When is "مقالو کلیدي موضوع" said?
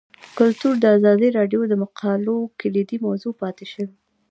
1.83-3.33